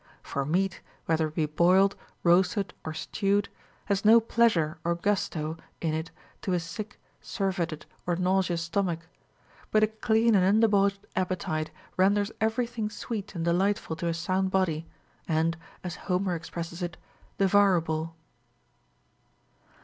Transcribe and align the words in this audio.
For 0.23 0.45
meat, 0.45 0.81
whether 1.05 1.27
it 1.27 1.35
be 1.35 1.45
boiled, 1.45 1.95
roasted, 2.23 2.73
or 2.83 2.91
stewed, 2.91 3.49
has 3.85 4.03
no 4.03 4.19
pleasure 4.19 4.79
or 4.83 4.95
gusto 4.95 5.57
in 5.79 5.93
it 5.93 6.09
to 6.41 6.53
a 6.53 6.59
sick, 6.59 6.99
surfeited, 7.19 7.85
or 8.07 8.15
nauseous 8.15 8.63
stomach. 8.63 9.01
But 9.69 9.83
a 9.83 9.87
clean 9.87 10.33
and 10.33 10.43
undebauched 10.43 11.05
appetite 11.15 11.69
renders 11.97 12.31
every 12.41 12.65
thing 12.65 12.89
sweet 12.89 13.35
and 13.35 13.45
delightful 13.45 13.95
to 13.97 14.07
a 14.07 14.13
sound 14.15 14.49
body, 14.49 14.87
and 15.27 15.55
(as 15.83 15.97
Homer 15.97 16.33
expresses 16.33 16.81
it) 16.81 16.97
devourable. 17.37 18.15